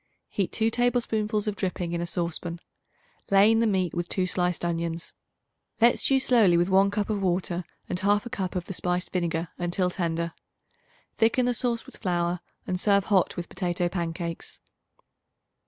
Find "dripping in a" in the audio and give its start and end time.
1.55-2.07